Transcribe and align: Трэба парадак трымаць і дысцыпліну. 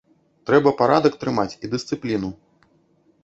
Трэба 0.49 0.71
парадак 0.79 1.13
трымаць 1.23 1.57
і 1.67 1.71
дысцыпліну. 1.73 2.29